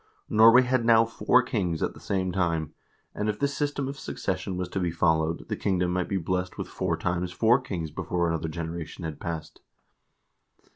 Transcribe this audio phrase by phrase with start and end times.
[0.31, 2.73] Norway had now four kings at the same time,
[3.13, 6.57] and if this system of succession was to be followed, the kingdom might be blessed
[6.57, 9.61] with four times four kings before another generation had passed.